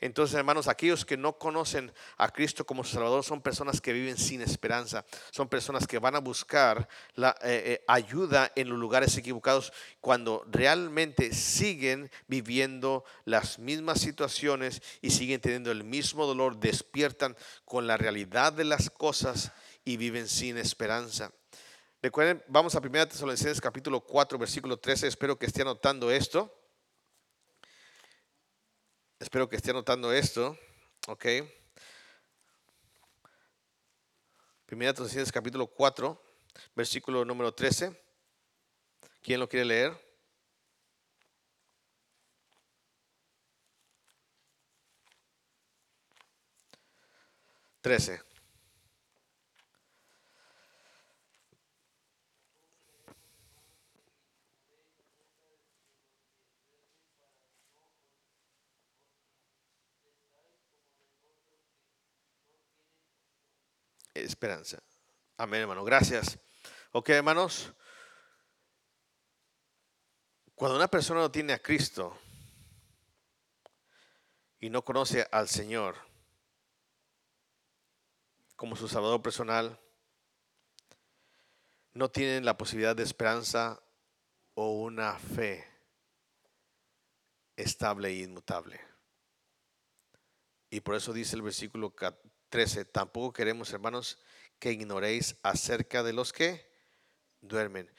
[0.00, 4.42] Entonces, hermanos, aquellos que no conocen a Cristo como Salvador son personas que viven sin
[4.42, 9.72] esperanza, son personas que van a buscar la eh, eh, ayuda en los lugares equivocados
[10.00, 17.86] cuando realmente siguen viviendo las mismas situaciones y siguen teniendo el mismo dolor, despiertan con
[17.86, 19.52] la realidad de las cosas
[19.84, 21.30] y viven sin esperanza.
[22.02, 25.06] Recuerden, vamos a 1 Tesalonicenses capítulo 4, versículo 13.
[25.06, 26.52] Espero que esté anotando esto.
[29.20, 30.58] Espero que esté anotando esto.
[31.06, 31.24] Ok.
[34.68, 36.20] 1 Tesalonicenses capítulo 4,
[36.74, 37.96] versículo número 13.
[39.22, 40.12] ¿Quién lo quiere leer?
[47.80, 48.31] Trece.
[64.24, 64.78] Esperanza.
[65.36, 65.84] Amén, hermano.
[65.84, 66.38] Gracias.
[66.92, 67.72] Ok, hermanos.
[70.54, 72.16] Cuando una persona no tiene a Cristo
[74.60, 75.96] y no conoce al Señor
[78.54, 79.80] como su Salvador personal,
[81.94, 83.82] no tienen la posibilidad de esperanza
[84.54, 85.66] o una fe
[87.56, 88.80] estable e inmutable.
[90.70, 91.94] Y por eso dice el versículo
[92.52, 92.84] 13.
[92.84, 94.18] Tampoco queremos, hermanos,
[94.58, 96.70] que ignoréis acerca de los que
[97.40, 97.90] duermen.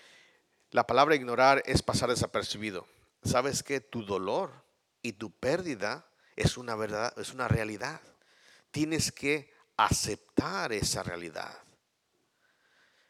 [0.70, 2.88] La palabra ignorar es pasar desapercibido.
[3.24, 4.64] Sabes que tu dolor
[5.02, 8.00] y tu pérdida es una verdad, es una realidad.
[8.70, 11.58] Tienes que aceptar esa realidad.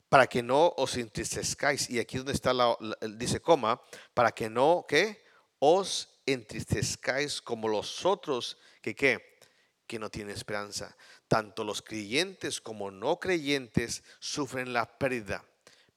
[0.08, 1.90] Para que no os entristezcáis.
[1.90, 2.78] Y aquí donde está la,
[3.18, 3.82] dice coma,
[4.14, 5.26] para que no que
[5.60, 9.40] os entristezcáis como los otros que qué,
[9.86, 10.96] que no tienen esperanza
[11.34, 15.44] tanto los creyentes como no creyentes sufren la pérdida,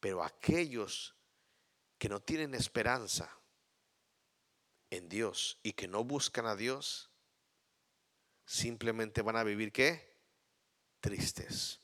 [0.01, 1.15] pero aquellos
[1.99, 3.31] que no tienen esperanza
[4.89, 7.11] en Dios y que no buscan a Dios,
[8.47, 10.09] simplemente van a vivir qué?
[11.01, 11.83] Tristes.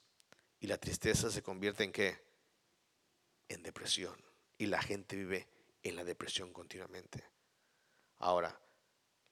[0.59, 2.25] Y la tristeza se convierte en qué?
[3.49, 4.17] En depresión.
[4.57, 5.47] Y la gente vive
[5.83, 7.23] en la depresión continuamente.
[8.17, 8.59] Ahora,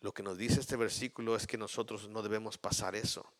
[0.03, 3.31] Lo que nos dice este versículo es que nosotros no debemos pasar eso.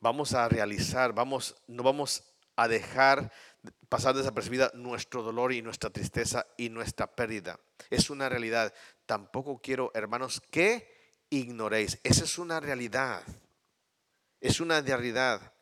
[0.00, 2.22] Vamos a realizar, vamos, no vamos
[2.56, 3.32] a dejar
[3.88, 7.58] pasar desapercibida nuestro dolor y nuestra tristeza y nuestra pérdida.
[7.90, 8.74] Es una realidad.
[9.06, 11.98] Tampoco quiero, hermanos, que ignoréis.
[12.02, 13.22] Esa es una realidad.
[14.40, 15.52] Es una realidad.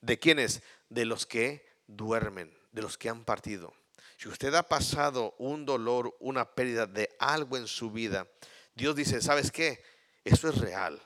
[0.00, 0.62] ¿De quiénes?
[0.88, 3.74] De los que duermen, de los que han partido.
[4.16, 8.26] Si usted ha pasado un dolor, una pérdida de algo en su vida,
[8.74, 9.82] Dios dice, ¿sabes qué?
[10.24, 11.00] Eso es real.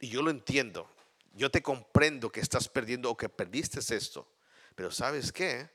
[0.00, 0.88] Y yo lo entiendo.
[1.32, 4.32] Yo te comprendo que estás perdiendo o que perdiste esto.
[4.74, 5.70] Pero ¿sabes qué?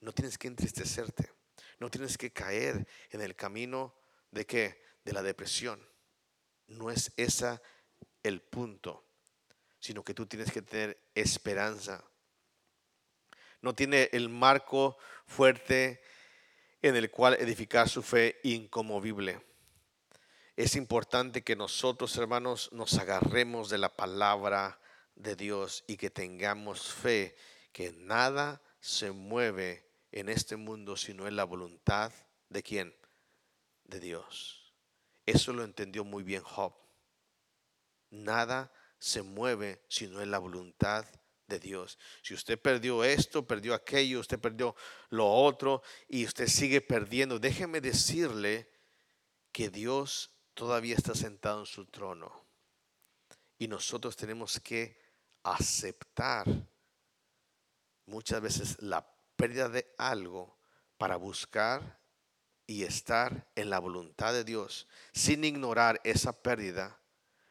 [0.00, 1.30] No tienes que entristecerte.
[1.78, 3.94] No tienes que caer en el camino
[4.30, 4.82] de qué?
[5.04, 5.80] De la depresión.
[6.66, 7.62] No es esa
[8.22, 9.04] el punto,
[9.78, 12.04] sino que tú tienes que tener esperanza.
[13.60, 16.00] No tiene el marco fuerte
[16.82, 19.40] en el cual edificar su fe incomovible.
[20.56, 24.80] Es importante que nosotros, hermanos, nos agarremos de la palabra
[25.16, 27.34] de Dios y que tengamos fe
[27.72, 32.12] que nada se mueve en este mundo sino en la voluntad
[32.48, 32.94] de quién?
[33.84, 34.72] De Dios.
[35.24, 36.72] Eso lo entendió muy bien Job.
[38.10, 41.04] Nada se mueve sino en la voluntad
[41.48, 41.98] de Dios.
[42.22, 44.74] Si usted perdió esto, perdió aquello, usted perdió
[45.10, 48.70] lo otro y usted sigue perdiendo, déjeme decirle
[49.52, 52.46] que Dios todavía está sentado en su trono.
[53.58, 55.05] Y nosotros tenemos que
[55.46, 56.46] aceptar
[58.04, 60.58] muchas veces la pérdida de algo
[60.98, 62.00] para buscar
[62.66, 67.00] y estar en la voluntad de Dios sin ignorar esa pérdida,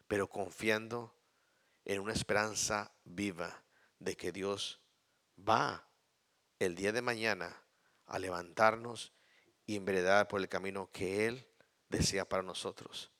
[0.07, 1.15] pero confiando
[1.85, 3.63] en una esperanza viva
[3.99, 4.81] de que Dios
[5.37, 5.87] va
[6.59, 7.63] el día de mañana
[8.07, 9.13] a levantarnos
[9.65, 11.47] y enveredar por el camino que Él
[11.87, 13.11] desea para nosotros.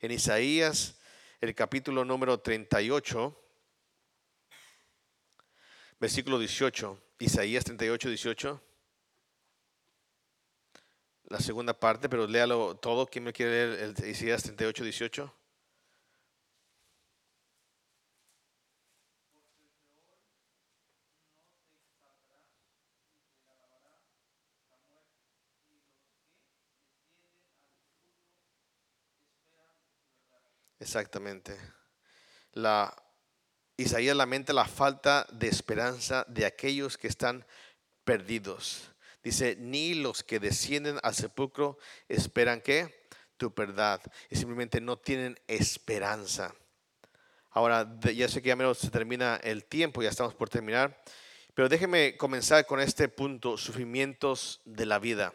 [0.00, 0.98] En Isaías,
[1.40, 3.47] el capítulo número 38,
[6.00, 8.62] versículo 18, Isaías 38, 18.
[11.24, 13.06] La segunda parte, pero léalo todo.
[13.06, 15.34] ¿Quién me quiere leer el Isaías 38, 18?
[30.80, 31.58] Exactamente.
[32.52, 32.94] La,
[33.78, 37.46] Isaías lamenta la falta de esperanza de aquellos que están
[38.02, 38.90] perdidos.
[39.22, 44.02] Dice, ni los que descienden al sepulcro esperan que tu verdad.
[44.30, 46.52] Y simplemente no tienen esperanza.
[47.50, 51.00] Ahora, ya sé que ya menos se termina el tiempo, ya estamos por terminar.
[51.54, 55.32] Pero déjeme comenzar con este punto, sufrimientos de la vida.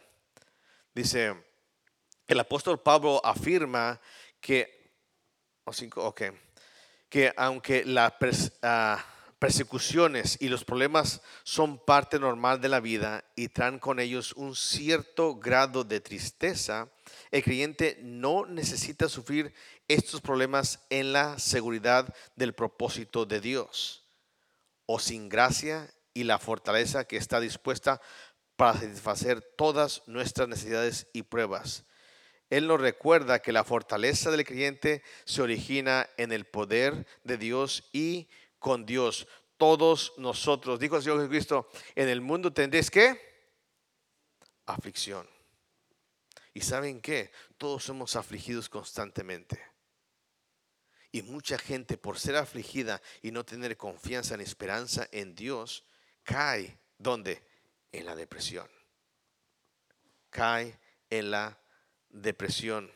[0.94, 1.34] Dice,
[2.28, 4.02] el apóstol Pablo afirma
[4.42, 4.92] que
[7.14, 8.14] que aunque las
[8.64, 9.06] ah,
[9.38, 14.56] persecuciones y los problemas son parte normal de la vida y traen con ellos un
[14.56, 16.90] cierto grado de tristeza,
[17.30, 19.54] el creyente no necesita sufrir
[19.88, 24.08] estos problemas en la seguridad del propósito de Dios
[24.88, 28.02] o sin gracia y la fortaleza que está dispuesta
[28.56, 31.86] para satisfacer todas nuestras necesidades y pruebas.
[32.54, 37.90] Él nos recuerda que la fortaleza del creyente se origina en el poder de Dios
[37.92, 39.28] y con Dios.
[39.58, 43.20] Todos nosotros, dijo el Señor Jesucristo, en el mundo tendréis que
[44.68, 45.28] aflicción.
[46.54, 47.32] ¿Y saben qué?
[47.58, 49.60] Todos somos afligidos constantemente.
[51.12, 55.88] Y mucha gente por ser afligida y no tener confianza ni esperanza en Dios,
[56.22, 57.42] cae, ¿dónde?
[57.92, 58.70] En la depresión.
[60.30, 61.63] Cae en la
[62.14, 62.90] depresión.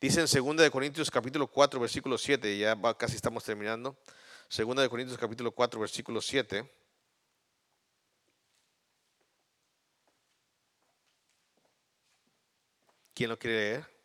[0.00, 3.98] Dice en 2 de Corintios capítulo 4 versículo 7, ya casi estamos terminando.
[4.56, 6.68] 2 de Corintios capítulo 4 versículo 7.
[13.12, 14.00] ¿Quién lo quiere leer?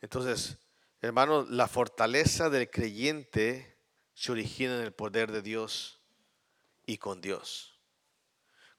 [0.00, 0.58] Entonces,
[1.04, 3.76] Hermano, la fortaleza del creyente
[4.14, 6.00] se origina en el poder de Dios
[6.86, 7.76] y con Dios.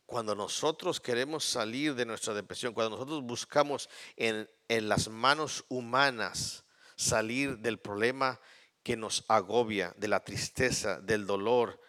[0.06, 6.64] Cuando nosotros queremos salir de nuestra depresión, cuando nosotros buscamos en, las manos humanas
[6.96, 8.40] salir del problema
[8.84, 11.82] que nos agobia, de la tristeza, del dolor,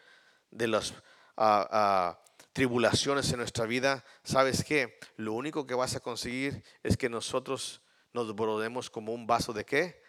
[0.50, 0.94] de las
[1.36, 4.98] ah, ah, tribulaciones en nuestra vida, ¿sabes qué?
[5.16, 7.82] Lo único que vas a conseguir es que nosotros
[8.12, 10.03] nos brodemos como un vaso de qué?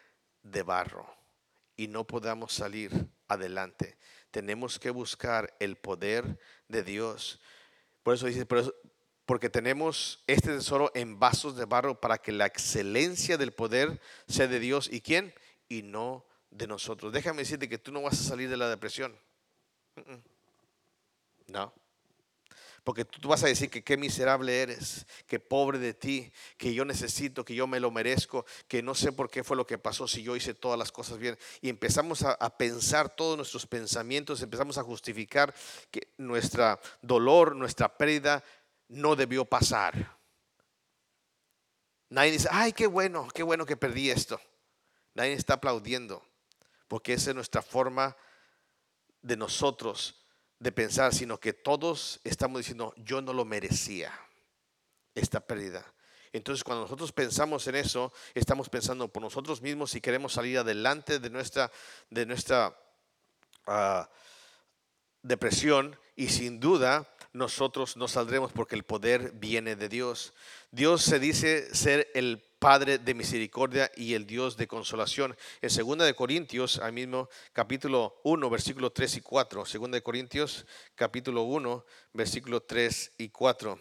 [0.45, 1.05] De barro
[1.75, 2.91] y no podamos salir
[3.27, 3.97] adelante.
[4.31, 7.41] Tenemos que buscar el poder de Dios.
[8.03, 8.45] Por eso dice,
[9.25, 14.47] porque tenemos este tesoro en vasos de barro para que la excelencia del poder sea
[14.47, 15.33] de Dios y quién?
[15.67, 17.11] Y no de nosotros.
[17.11, 19.17] Déjame decirte que tú no vas a salir de la depresión.
[21.47, 21.73] No.
[22.85, 26.85] Porque tú vas a decir que qué miserable eres, que pobre de ti, que yo
[26.85, 30.07] necesito, que yo me lo merezco, que no sé por qué fue lo que pasó
[30.07, 31.35] si yo hice todas las cosas bien.
[31.61, 35.51] Y empezamos a, pensar todos nuestros pensamientos, empezamos a justificar
[35.89, 38.43] que nuestra dolor, nuestra pérdida
[38.87, 40.19] no debió pasar.
[42.09, 44.39] Nadie dice, ay, qué bueno, qué bueno que perdí esto.
[45.15, 46.23] Nadie está aplaudiendo,
[46.87, 48.15] porque esa es nuestra forma
[49.23, 50.24] de nosotros
[50.65, 54.11] de pensar, sino que todos estamos diciendo, yo no lo merecía,
[55.13, 55.85] esta pérdida.
[56.33, 61.19] Entonces, cuando nosotros pensamos en eso, estamos pensando por nosotros mismos si queremos salir adelante
[61.19, 61.71] de nuestra,
[62.09, 62.75] de nuestra
[63.67, 64.09] ah,
[65.21, 70.33] depresión y sin duda nosotros no saldremos porque el poder viene de Dios.
[70.71, 75.37] Dios se dice ser el Padre de misericordia y el Dios de consolación.
[75.61, 79.65] En 2 de Corintios, al mismo capítulo 1, versículo 3 y 4.
[79.65, 80.65] 2 de Corintios,
[80.95, 83.79] capítulo 1, versículo 3 y 4.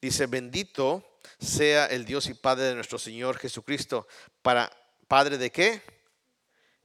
[0.00, 4.06] Dice, bendito sea el Dios y Padre de nuestro Señor Jesucristo.
[4.42, 4.70] Para
[5.08, 5.80] Padre de qué?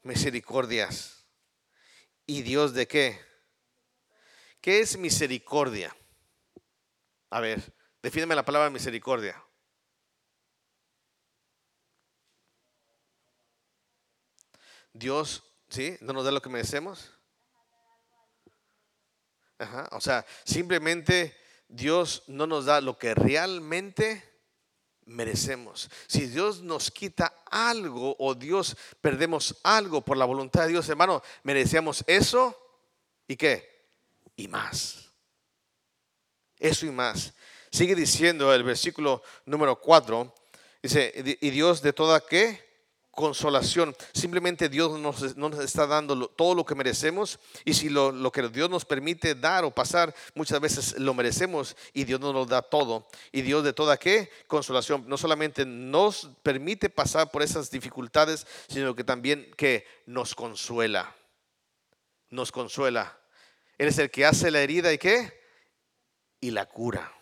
[0.03, 1.26] Misericordias.
[2.26, 3.28] ¿Y Dios de qué?
[4.68, 5.95] ¿Qué es misericordia?
[7.30, 9.41] A ver, defíneme la palabra misericordia.
[14.91, 15.95] Dios, ¿sí?
[16.01, 17.13] ¿No nos da lo que merecemos?
[19.57, 21.34] Ajá, o sea, simplemente
[21.70, 24.22] Dios no nos da lo que realmente
[25.05, 25.89] merecemos.
[26.07, 31.24] Si Dios nos quita algo o Dios perdemos algo por la voluntad de Dios, hermano,
[31.43, 32.53] merecemos eso
[33.30, 33.76] y qué?
[34.38, 35.09] Y más.
[36.57, 37.33] Eso y más.
[37.69, 40.33] Sigue diciendo el versículo número 4,
[40.81, 42.67] dice, y Dios de toda qué?
[43.17, 43.95] consolación.
[44.13, 45.23] Simplemente Dios nos,
[45.59, 49.71] está dando todo lo que merecemos y si lo, que Dios nos permite dar o
[49.71, 53.07] pasar, muchas veces lo merecemos y Dios no nos da todo.
[53.31, 54.29] Y Dios de toda qué?
[54.45, 55.03] Consolación.
[55.07, 61.15] No solamente nos permite pasar por esas dificultades, sino que también que nos consuela.
[62.29, 63.17] Nos consuela.
[63.78, 65.39] Él es el que hace la herida y qué?
[66.39, 67.13] Y la cura.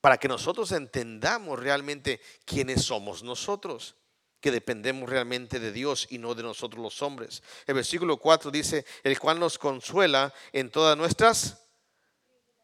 [0.00, 3.96] Para que nosotros entendamos realmente quiénes somos nosotros
[4.40, 7.42] que dependemos realmente de Dios y no de nosotros los hombres.
[7.66, 11.58] El versículo 4 dice, el cual nos consuela en todas nuestras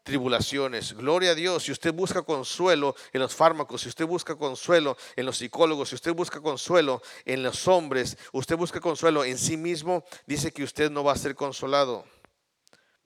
[0.07, 0.93] tribulaciones.
[0.93, 1.63] Gloria a Dios.
[1.63, 5.95] Si usted busca consuelo en los fármacos, si usted busca consuelo en los psicólogos, si
[5.95, 10.89] usted busca consuelo en los hombres, usted busca consuelo en sí mismo, dice que usted
[10.89, 12.05] no va a ser consolado.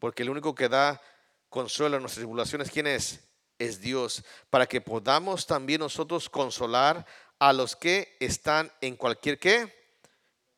[0.01, 0.99] Porque el único que da
[1.47, 3.19] consuelo en nuestras tribulaciones, ¿quién es?
[3.59, 4.23] Es Dios.
[4.49, 7.05] Para que podamos también nosotros consolar
[7.37, 9.71] a los que están en cualquier qué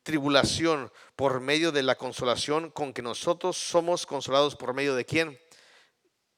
[0.02, 5.38] tribulación por medio de la consolación con que nosotros somos consolados por medio de quién?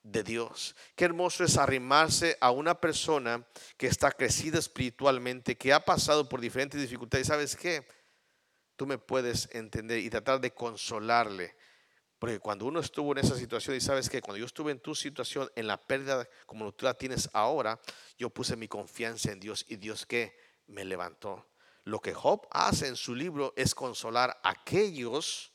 [0.02, 0.74] De Dios.
[0.96, 3.46] Qué hermoso es arrimarse a una persona
[3.76, 7.28] que está crecida espiritualmente, que ha pasado por diferentes dificultades.
[7.28, 7.86] ¿Sabes qué?
[8.74, 11.54] Tú me puedes entender y tratar de consolarle.
[12.19, 14.95] Porque cuando uno estuvo en esa situación y sabes que cuando yo estuve en tu
[14.95, 17.79] situación, en la pérdida como tú la tienes ahora,
[18.19, 20.37] yo puse mi confianza en Dios y Dios que
[20.67, 21.47] me levantó.
[21.85, 25.53] Lo que Job hace en su libro es consolar a aquellos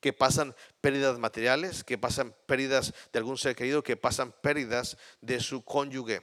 [0.00, 5.40] que pasan pérdidas materiales, que pasan pérdidas de algún ser querido, que pasan pérdidas de
[5.40, 6.22] su cónyuge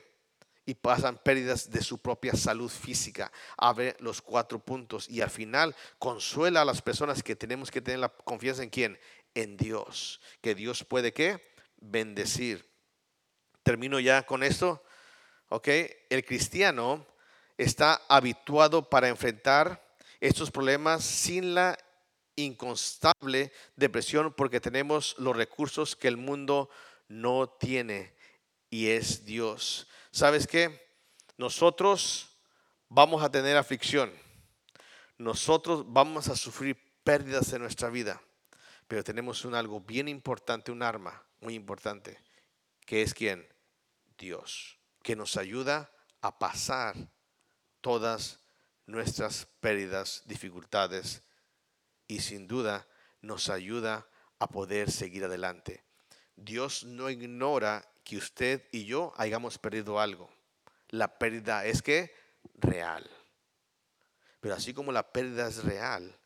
[0.66, 3.32] y pasan pérdidas de su propia salud física.
[3.58, 8.00] Abre los cuatro puntos y al final consuela a las personas que tenemos que tener
[8.00, 9.00] la confianza en quién?
[9.36, 10.20] En Dios.
[10.42, 11.54] Que Dios puede qué?
[11.78, 12.68] Bendecir.
[13.62, 14.84] Termino ya con esto.
[15.50, 15.68] ¿Ok?
[16.10, 17.06] El cristiano
[17.58, 19.86] está habituado para enfrentar
[20.20, 21.78] estos problemas sin la
[22.36, 26.70] inconstable depresión porque tenemos los recursos que el mundo
[27.08, 28.16] no tiene
[28.70, 29.88] y es Dios.
[30.12, 30.90] ¿Sabes qué?
[31.38, 32.30] Nosotros
[32.90, 34.12] vamos a tener aflicción.
[35.18, 38.22] Nosotros vamos a sufrir pérdidas en nuestra vida.
[38.88, 42.20] Pero tenemos un algo bien importante, un arma muy importante,
[42.86, 43.48] que es quién?
[44.18, 46.96] Dios, que nos ayuda a pasar
[47.82, 48.40] todas
[48.86, 51.24] nuestras pérdidas, dificultades
[52.08, 52.88] y sin duda
[53.22, 54.08] nos ayuda
[54.40, 55.84] a poder seguir adelante.
[56.36, 60.30] Dios no ignora que usted y yo hayamos perdido algo.
[60.90, 62.14] La pérdida es que
[62.54, 63.10] real.
[64.40, 66.20] Pero así como la pérdida es real,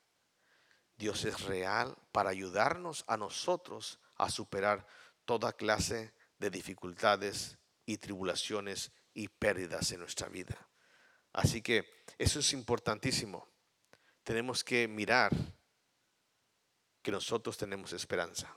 [0.99, 4.85] Dios es real para ayudarnos a nosotros a superar
[5.23, 10.67] toda clase de dificultades y tribulaciones y pérdidas en nuestra vida.
[11.31, 13.47] Así que eso es importantísimo.
[14.23, 15.31] Tenemos que mirar
[17.01, 18.53] que nosotros tenemos esperanza.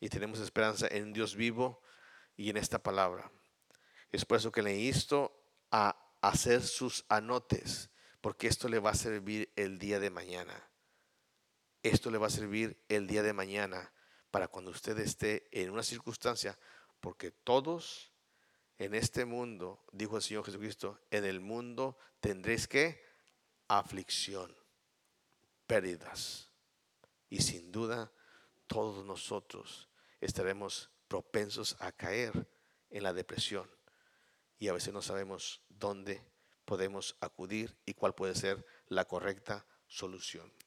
[0.00, 1.82] Y tenemos esperanza en Dios vivo
[2.34, 3.30] y en esta palabra.
[4.10, 5.38] Es por eso que le insto
[5.70, 7.90] a hacer sus anotes,
[8.22, 10.69] porque esto le va a servir el día de mañana.
[11.82, 13.92] Esto le va a servir el día de mañana
[14.30, 16.58] para cuando usted esté en una circunstancia,
[17.00, 18.12] porque todos
[18.78, 23.02] en este mundo, dijo el Señor Jesucristo, en el mundo tendréis que
[23.68, 24.56] aflicción,
[25.66, 26.50] pérdidas.
[27.28, 28.12] Y sin duda,
[28.66, 29.88] todos nosotros
[30.20, 32.48] estaremos propensos a caer
[32.90, 33.70] en la depresión.
[34.58, 36.22] Y a veces no sabemos dónde
[36.64, 40.52] podemos acudir y cuál puede ser la correcta solución.